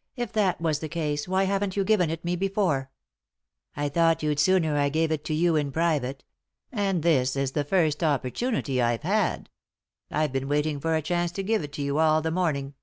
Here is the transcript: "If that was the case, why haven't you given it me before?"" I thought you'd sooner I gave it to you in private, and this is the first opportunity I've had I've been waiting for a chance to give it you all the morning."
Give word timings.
"If 0.16 0.32
that 0.32 0.60
was 0.60 0.80
the 0.80 0.88
case, 0.88 1.28
why 1.28 1.44
haven't 1.44 1.76
you 1.76 1.84
given 1.84 2.10
it 2.10 2.24
me 2.24 2.34
before?"" 2.34 2.90
I 3.76 3.88
thought 3.88 4.24
you'd 4.24 4.40
sooner 4.40 4.76
I 4.76 4.88
gave 4.88 5.12
it 5.12 5.24
to 5.26 5.34
you 5.34 5.54
in 5.54 5.70
private, 5.70 6.24
and 6.72 7.04
this 7.04 7.36
is 7.36 7.52
the 7.52 7.62
first 7.62 8.02
opportunity 8.02 8.82
I've 8.82 9.04
had 9.04 9.48
I've 10.10 10.32
been 10.32 10.48
waiting 10.48 10.80
for 10.80 10.96
a 10.96 11.00
chance 11.00 11.30
to 11.30 11.44
give 11.44 11.62
it 11.62 11.78
you 11.78 11.98
all 12.00 12.20
the 12.20 12.32
morning." 12.32 12.74